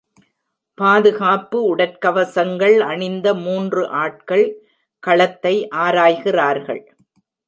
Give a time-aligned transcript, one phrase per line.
[0.77, 4.45] பாதுகாப்பு உடற்கவசங்கள் அணிந்த மூன்று ஆட்கள்
[5.03, 6.81] களத்தை ஆராய்கிறார்கள்.